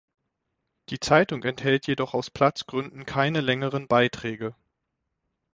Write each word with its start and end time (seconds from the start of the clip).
Die 0.89 0.99
Zeitung 0.99 1.43
enthält 1.43 1.85
jedoch 1.85 2.15
aus 2.15 2.31
Platzgründen 2.31 3.05
keine 3.05 3.39
längeren 3.39 3.87
Beiträge. 3.87 4.55